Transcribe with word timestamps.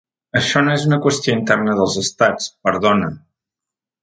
Això 0.37 0.61
no 0.63 0.71
és 0.77 0.85
una 0.87 0.99
qüestió 1.03 1.35
interna 1.41 1.75
dels 1.81 1.99
estats, 2.05 2.49
perdona. 2.69 3.13